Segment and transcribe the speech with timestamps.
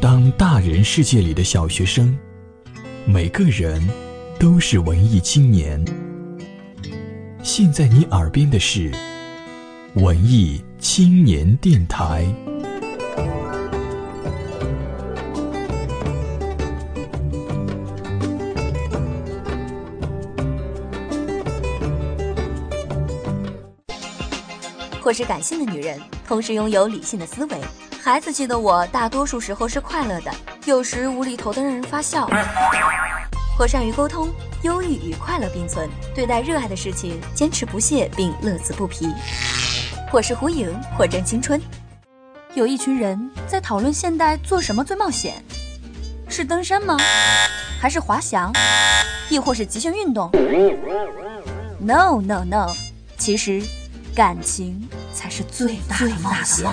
[0.00, 2.16] 当大人世界里的小学生，
[3.06, 3.82] 每个人
[4.38, 5.84] 都是文艺青年。
[7.42, 8.92] 现在你耳边的是
[9.94, 12.26] 文艺青年电台。
[25.00, 27.58] 或是感性的女人，同时拥有理性的思维。
[28.08, 30.32] 孩子气的我，大多数时候是快乐的，
[30.64, 32.26] 有时无厘头的让人发笑。
[33.54, 34.30] 或善于沟通，
[34.62, 39.12] 忧郁与快乐并存，对待热爱的事情坚持不懈并乐此不疲。
[40.10, 41.60] 或是忽悠，或正青春。
[42.54, 45.44] 有一群人在讨论现代做什么最冒险，
[46.30, 46.96] 是登山吗？
[47.78, 48.50] 还是滑翔？
[49.28, 50.30] 亦或是极限运动
[51.78, 52.74] ？No No No，
[53.18, 53.62] 其实。
[54.18, 54.82] 感情
[55.12, 56.68] 才是最大的冒险，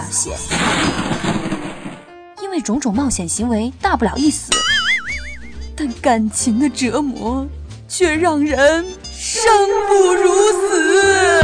[2.42, 4.52] 因为种种冒险行为大不了一死，
[5.76, 7.48] 但感情的折磨
[7.88, 9.48] 却让人生
[9.88, 11.44] 不如死。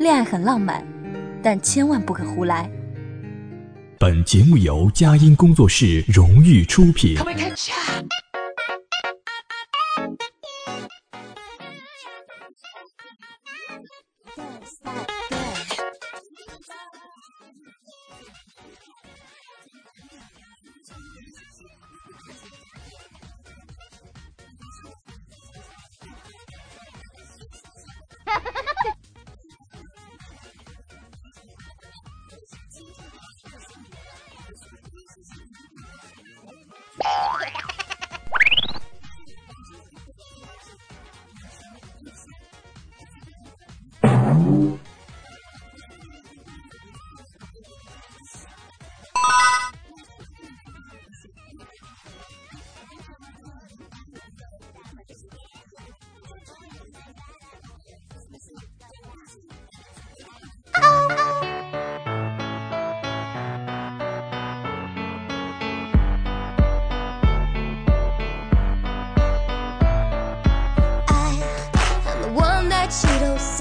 [0.00, 0.84] 恋爱很浪漫，
[1.40, 2.68] 但千万不可胡来。
[4.00, 7.16] 本节目由佳音工作室荣誉出品。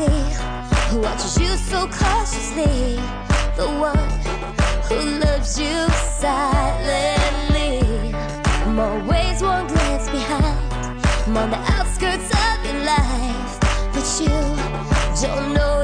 [0.06, 3.00] Who watches you so cautiously,
[3.56, 4.09] the one
[4.88, 5.88] who loves you
[6.19, 7.81] silently.
[8.63, 13.59] I'm always one glance behind, I'm on the outskirts of your life,
[13.91, 14.30] but you
[15.19, 15.77] don't notice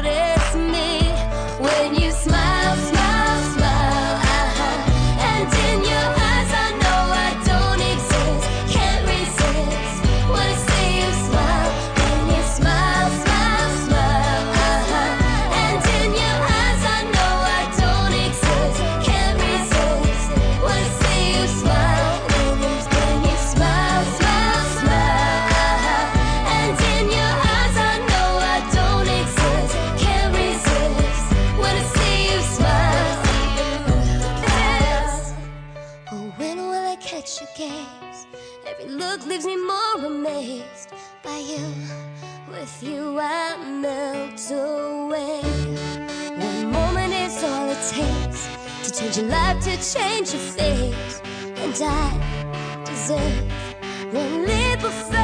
[49.94, 51.22] change your face.
[51.62, 53.52] And I deserve
[54.12, 55.24] one leap of faith.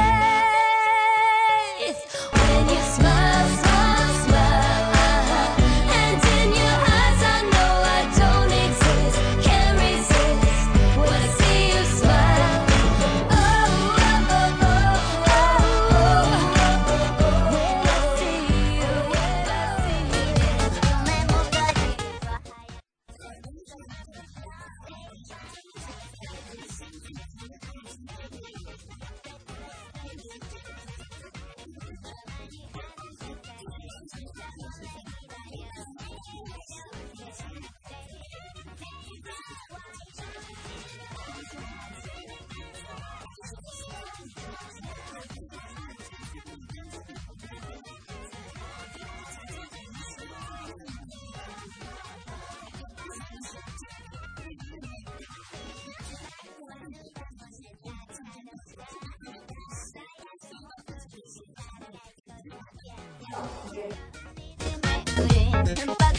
[65.98, 66.09] Bye.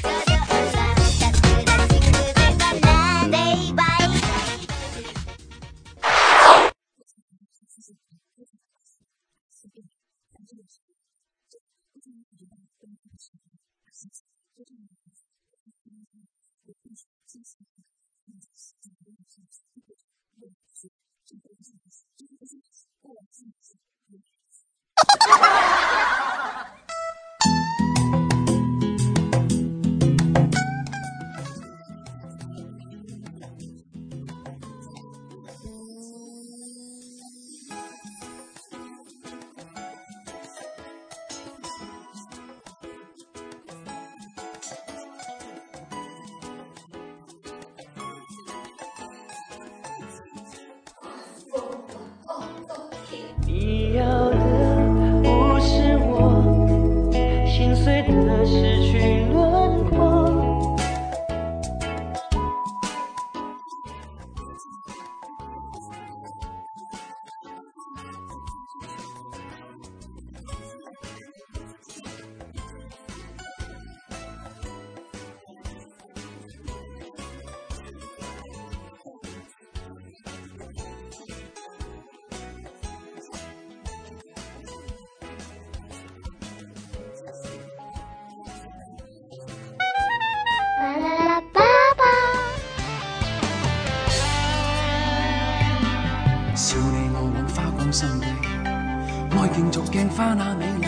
[99.91, 100.87] 镜花那美丽，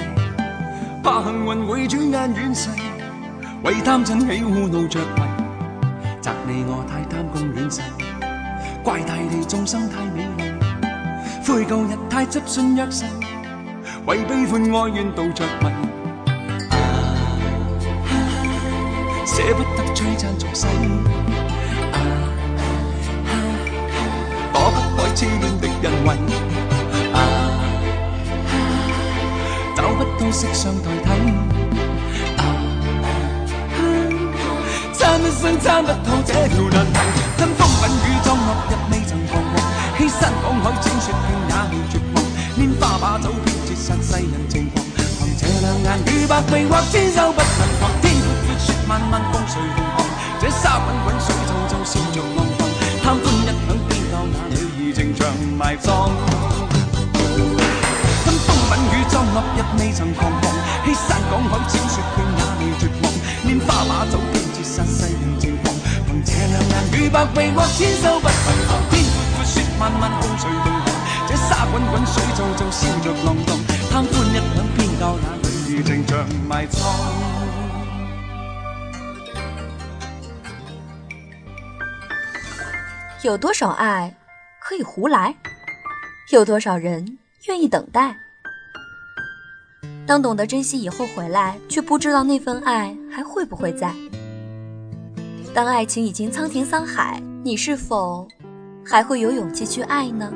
[1.04, 2.70] 怕幸运会转眼远逝，
[3.62, 5.22] 为贪嗔喜恶怒着迷，
[6.22, 7.82] 责你我太贪功恋势，
[8.82, 10.44] 怪大地众生太美丽，
[11.46, 13.04] 悔旧日太执信约誓，
[14.06, 15.68] 为悲欢哀怨妒着迷，
[19.26, 20.66] 舍不得璀璨俗世，
[30.44, 31.07] 色相代替，
[34.92, 37.00] 参一生参不透这条难题。
[37.38, 39.56] 跟风吻雨撞落日未曾彷徨，
[39.98, 42.16] 欺山赶海千雪遍也未绝望。
[42.57, 44.84] 拈花把酒偏折煞世人情狂，
[45.18, 47.89] 凭这两眼与百臂或千手不能防。
[48.01, 50.06] 天阔阔雪漫漫风随浪狂，
[50.42, 52.68] 这沙滚滚水皱皱笑着浪荡。
[53.01, 55.22] 贪欢一晌偏教那女儿情长
[55.57, 56.33] 埋葬。
[59.34, 60.44] 落日未曾彷徨，
[60.86, 63.12] 欺山赶海千雪遍也未绝望。
[63.44, 65.74] 拈花把酒偏折煞世人情狂，
[66.06, 68.38] 凭这两眼与百臂或千手不能
[68.68, 68.78] 防。
[68.92, 70.94] 天阔阔雪漫漫风随浪荡，
[71.28, 73.58] 这沙滚滚水皱皱笑着浪荡。
[73.90, 75.26] 贪欢一晌偏教那
[75.68, 76.82] 女儿情长埋葬。
[83.24, 84.16] 有多少爱
[84.60, 85.36] 可以胡来？
[86.30, 88.16] 有多少人愿意等待？
[90.06, 93.94] 当懂得珍惜以后回来，却不知道那份爱还会不会在。
[95.54, 98.28] 当爱情已经沧田桑海，你是否
[98.86, 100.34] 还会有勇气去爱呢？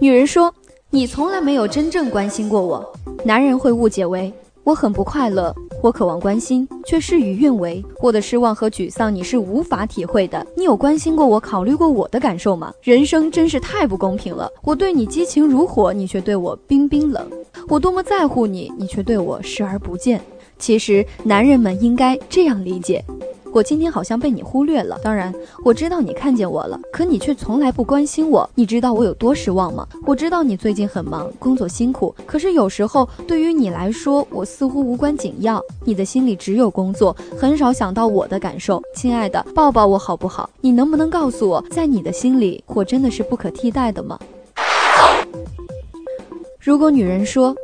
[0.00, 0.52] 女人说
[0.88, 2.90] ：“你从来没有真正关心过我。”
[3.22, 4.32] 男人会误解为
[4.64, 7.84] ：“我很不快乐，我渴望关心，却事与愿违。
[8.00, 10.44] 我的失望和沮丧你是无法体会的。
[10.56, 12.72] 你有关心过我，考虑过我的感受吗？
[12.80, 14.50] 人生真是太不公平了。
[14.62, 17.30] 我对你激情如火，你却对我冰冰冷。
[17.68, 20.18] 我多么在乎你，你却对我视而不见。
[20.58, 23.04] 其实，男人们应该这样理解。”
[23.52, 24.98] 我今天好像被你忽略了。
[25.02, 28.48] 当然，我知道你看见我了，可你却从来不关心我。
[28.54, 29.86] 你知道我有多失望吗？
[30.06, 32.14] 我知道你最近很忙，工作辛苦。
[32.26, 35.60] 可是有时候对于你来说，我似乎无关紧要。
[35.84, 38.80] 你的心里只有工作，很少想到我的感受。
[38.94, 40.48] 亲爱的，抱抱我好不好？
[40.60, 44.18] 你能不能告诉我，在你的心里，我真的是不可替代的吗？
[46.58, 47.54] 如果女人说，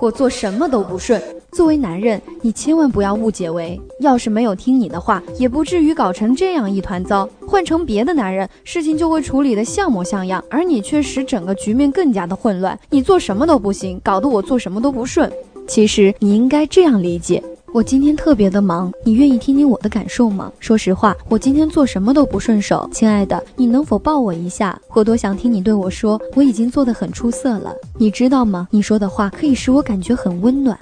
[0.00, 1.22] 我做什么都不顺。
[1.56, 7.26] 作为男人，你千万不要误解为，要是没有听你的话，也不至于搞成这样一团糟。
[7.46, 12.78] 换成别的男人，事情就会处理的像模像样，而你却使整个局面更加的混乱。
[12.90, 15.32] 你做什么都不行，搞得我做什么都不顺。
[15.66, 20.52] 其实你应该这样理解：我今天特别的忙，你愿意听听我的感受吗？
[20.60, 22.86] 说实话，我今天做什么都不顺手。
[22.92, 24.78] 亲爱的，你能否抱我一下？
[24.92, 27.74] 我多想听你对我说，我已经做得很出色了。
[27.96, 28.68] 你知道吗？
[28.70, 30.78] 你说的话可以使我感觉很温暖。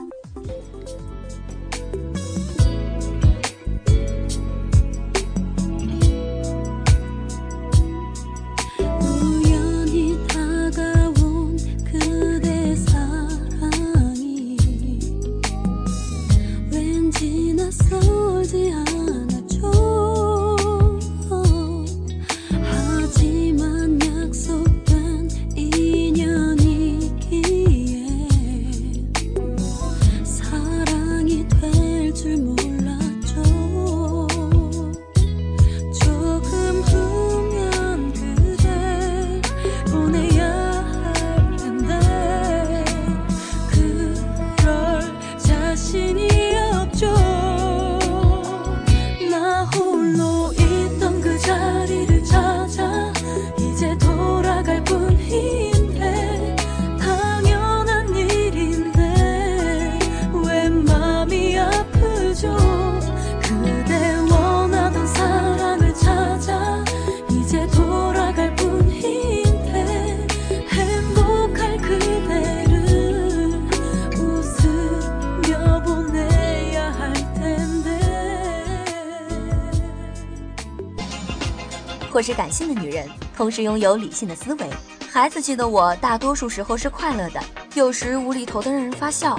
[82.25, 84.66] 是感性的女人，同时拥有理性的思维。
[85.12, 87.40] 孩子气的我，大多数时候是快乐的，
[87.75, 89.38] 有时无厘头的让人发笑。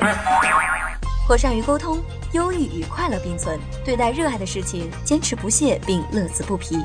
[1.28, 2.00] 我善于沟通，
[2.34, 6.78] 忧郁与快乐并存，对待热爱的事情坚持不懈并乐此不疲。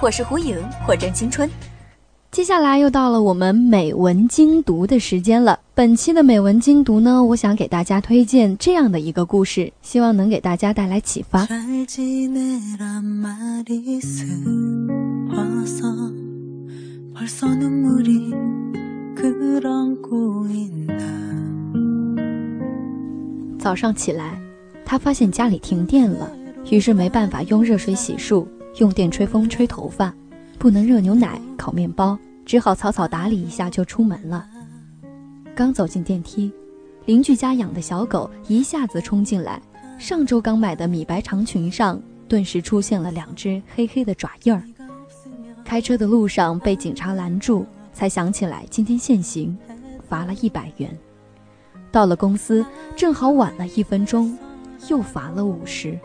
[0.00, 0.58] 我是胡颖，
[0.88, 1.50] 我正青春。
[2.34, 5.56] 接下来又到了我们美文精读的时间了。
[5.72, 11.46] 本期的美文精读呢，我想给大家推荐这样的一个故事，希望能给大家带来启发。
[23.60, 24.36] 早上起来，
[24.84, 26.28] 他发现家里停电了，
[26.68, 28.44] 于是没办法用热水洗漱，
[28.78, 30.12] 用电吹风吹头发。
[30.58, 34.46] 不能热牛奶、烤面包，只好草草打理一下就出门了。
[35.54, 36.50] 刚走进电梯，
[37.06, 39.60] 邻居家养的小狗一下子冲进来，
[39.98, 44.62] 上周刚买的米白长裙上顿时出现了两只黑黑的爪印儿。
[45.64, 49.56] 开车的路上被警察拦住，才想起来今天限行，
[50.08, 50.96] 罚了一百元。
[51.92, 52.64] 到了公司
[52.96, 54.36] 正好晚了一分钟，
[54.88, 55.98] 又罚了五十。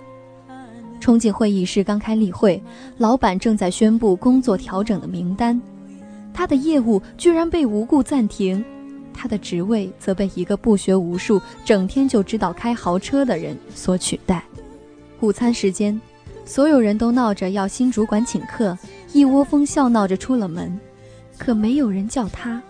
[0.99, 2.61] 冲进会议室，刚开例会，
[2.97, 5.59] 老板正在宣布工作调整的名单，
[6.33, 8.63] 他的业务居然被无故暂停，
[9.13, 14.43] 他的职位则被一个不学无术、整天就知道开豪车的人所取代。
[15.21, 15.99] 午餐时间，
[16.45, 18.77] 所有人都闹着要新主管请客，
[19.13, 20.79] 一窝蜂笑闹着出了门，
[21.37, 22.61] 可没有人叫他，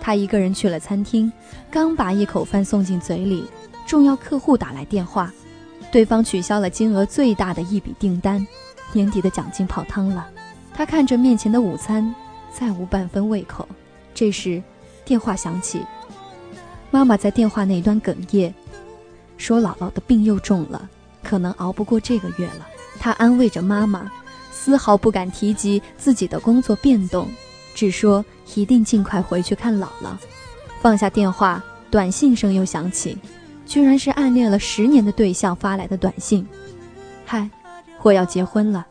[0.00, 1.30] 他一个人去了餐厅，
[1.70, 3.44] 刚把一口饭送进嘴里，
[3.86, 5.32] 重要客户打来电话。
[5.90, 8.46] 对方取消了金额最大的一笔订单，
[8.92, 10.28] 年底的奖金泡汤了。
[10.74, 12.14] 他看着面前的午餐，
[12.52, 13.66] 再无半分胃口。
[14.14, 14.62] 这时，
[15.04, 15.80] 电话响起，
[16.90, 18.52] 妈妈在电话那端哽咽，
[19.36, 20.88] 说姥姥的病又重了，
[21.22, 22.66] 可能熬不过这个月了。
[23.00, 24.10] 他安慰着妈妈，
[24.50, 27.28] 丝毫不敢提及自己的工作变动，
[27.74, 30.16] 只说一定尽快回去看姥姥。
[30.80, 33.16] 放下电话，短信声又响起。
[33.68, 36.44] 居然是暗恋了十年的对象发来的短信
[37.26, 37.48] ：“嗨，
[38.02, 38.86] 我要结婚了。”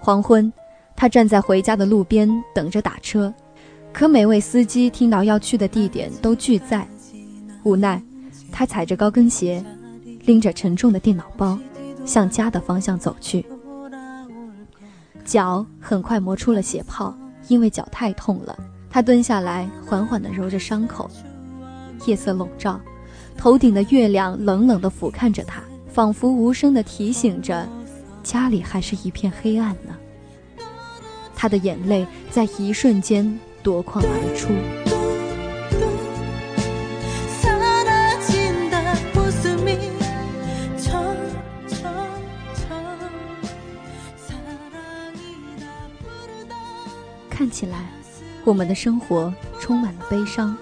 [0.00, 0.50] 黄昏，
[0.96, 3.32] 他站在回家的路边等着打车，
[3.92, 6.88] 可每位司机听到要去的地点都拒载。
[7.62, 8.02] 无奈，
[8.50, 9.62] 他踩着高跟鞋，
[10.24, 11.58] 拎着沉重的电脑包，
[12.06, 13.44] 向家的方向走去。
[15.26, 17.14] 脚很快磨出了血泡，
[17.48, 18.58] 因为脚太痛了。
[18.88, 21.10] 他蹲下来，缓缓地揉着伤口。
[22.06, 22.80] 夜色笼罩。
[23.36, 25.62] 头顶的月亮冷冷地俯瞰着他，
[25.92, 27.68] 仿佛无声地提醒着：
[28.22, 29.94] 家里还是一片黑暗呢。
[31.34, 34.48] 他的眼泪在一瞬间夺眶而出。
[47.28, 47.84] 看起来，
[48.44, 50.56] 我们的生活充满了悲伤。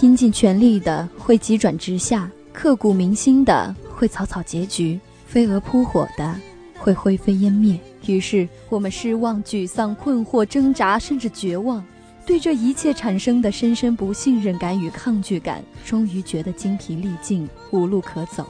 [0.00, 6.36] 拼尽全力的会急转直下，刻骨铭心的会草草结局，飞蛾扑火的
[6.78, 7.76] 会灰飞烟灭。
[8.06, 11.84] 于是我们失望、沮丧、困惑、挣扎，甚至绝望，
[12.24, 18.48] 对这一切产生的深深不信任感与抗拒感，终于觉得精疲力尽，无路可走。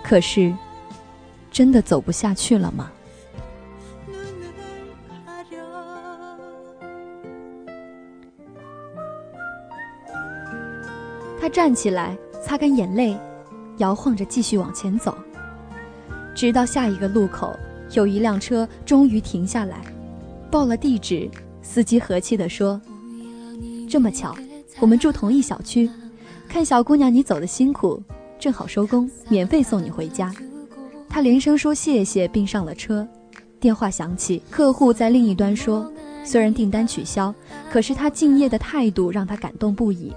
[0.00, 0.54] 可是，
[1.50, 2.92] 真的走不下去了吗？
[11.52, 13.14] 站起来，擦干眼泪，
[13.76, 15.14] 摇晃着继续往前走，
[16.34, 17.54] 直到下一个路口，
[17.92, 19.82] 有一辆车终于停下来，
[20.50, 21.30] 报了地址。
[21.60, 22.80] 司机和气地说
[23.88, 24.34] ：“这么巧，
[24.80, 25.88] 我们住同一小区，
[26.48, 28.02] 看小姑娘你走的辛苦，
[28.38, 30.34] 正好收工，免费送你回家。”
[31.08, 33.06] 他连声说谢谢，并上了车。
[33.60, 35.92] 电话响起，客户在另一端说
[36.24, 37.32] ：“虽然订单取消，
[37.70, 40.12] 可是他敬业的态度让他感动不已。”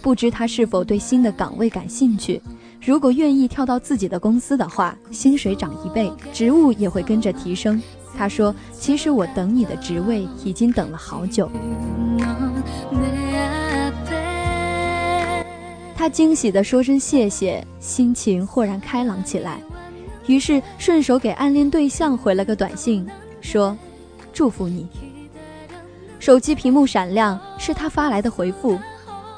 [0.00, 2.40] 不知他是否对新的岗位感兴趣？
[2.80, 7.82] 如果愿意跳到自己的公司的话，薪水涨一倍，职务也会跟着提升。
[8.16, 11.50] 他说：“其实我等你的职位已经等了好久。”
[15.96, 19.60] 他惊喜地说声谢谢，心情豁然开朗起来。
[20.28, 23.04] 于是顺手给暗恋对象回了个短信，
[23.40, 23.76] 说
[24.32, 24.86] ：“祝福你。”
[26.20, 28.78] 手机屏幕闪亮，是他发来的回复。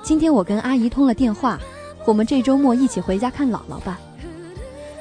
[0.03, 1.59] 今天我跟阿姨通了电话，
[2.07, 4.01] 我们这周末一起回家看姥姥吧。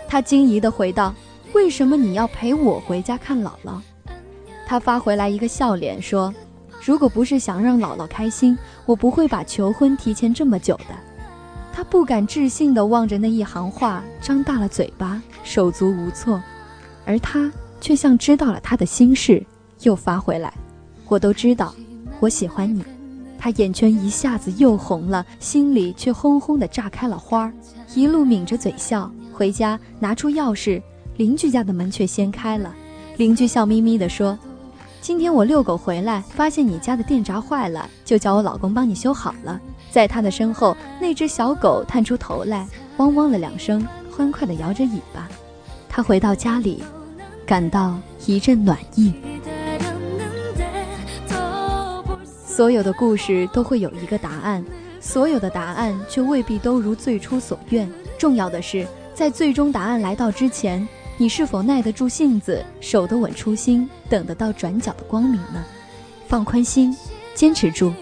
[0.07, 1.13] 他惊疑地回道
[1.53, 3.79] ：“为什么你要陪我回家看姥姥？”
[4.67, 6.33] 他发回来一个笑脸说
[6.83, 10.95] ：“如果不是想让姥姥开心，我不会把求婚提前这么久的。”
[11.73, 16.41] 他不敢置信地望着那一行话，张大了嘴巴，手足无措。
[17.05, 19.43] 而他却像知道了他的心事，
[19.81, 20.53] 又发回来
[21.07, 21.73] ：“我都知道，
[22.19, 22.83] 我喜欢你。”
[23.39, 27.53] 他眼圈一下子又红了，心里却轰轰地炸开了花儿，
[27.95, 29.09] 一路抿着嘴笑。
[29.31, 30.81] 回家拿出钥匙，
[31.15, 32.75] 邻居家的门却掀开了。
[33.15, 34.37] 邻居笑眯眯地说
[34.99, 42.67] ：“今天我遛狗回来，发现你家的电闸坏了，就叫我老公帮你修好了。”在他的身后，那只小狗探出头来，
[42.97, 45.27] 汪汪了两声，欢快地摇着尾巴。
[45.87, 46.83] 他回到家里，
[47.45, 49.13] 感到一阵暖意。
[52.59, 54.61] 所有的故事都会有一个答案，
[54.99, 57.89] 所有的答案却未必都如最初所愿。
[58.17, 60.85] 重要的是，在最终答案来到之前，
[61.17, 65.63] 你是否耐得住性子，守得稳初心，等得到转角的光明呢？
[66.27, 66.93] 放宽心，
[67.33, 67.93] 坚持住，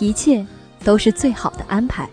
[0.00, 0.44] 一切。
[0.82, 2.10] 都是最好的安排。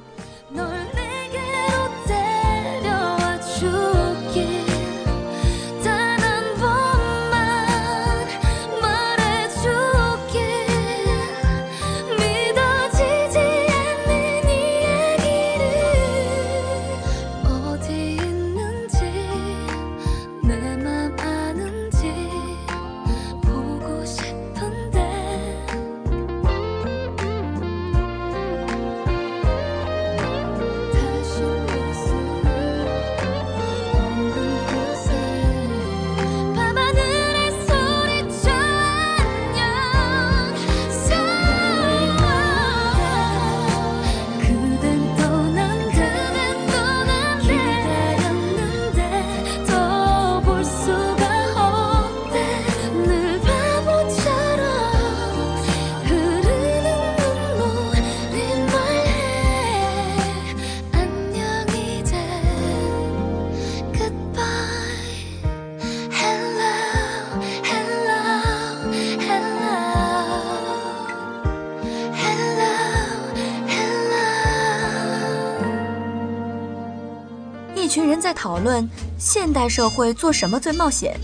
[78.28, 78.86] 在讨论
[79.18, 81.18] 现代社会做什么最冒险，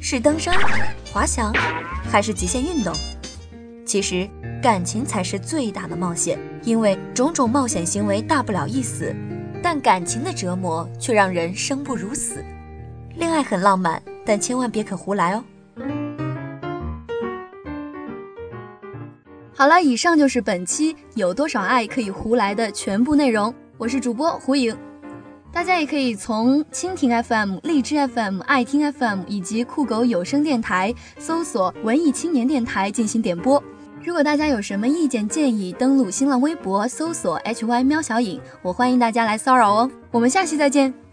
[0.00, 0.54] 是登山、
[1.12, 1.52] 滑翔，
[2.10, 2.94] 还是极限运动？
[3.84, 4.26] 其实
[4.62, 9.14] 感情才是最大的冒险，因为种种冒险行为大不了一死，
[9.62, 12.42] 但感情的折磨却让人生不如死。
[13.16, 15.44] 恋爱很浪漫，但千万别可胡来哦。
[19.54, 23.54] 好了，以上就是本期有多少爱可以胡来的全部内容。
[23.76, 24.74] 我是主播胡颖。
[25.56, 33.60] 大家也可以从蜻蜓 FM、荔枝 FM、爱听 FM 以及酷狗有声电台搜索“文艺青年电台”进行点播。
[34.04, 39.90] 如果大家有什么意见建议，登录新浪微博搜索 “hy 喵小影”，我欢迎大家来骚扰哦。
[40.10, 41.05] 我们下期再见。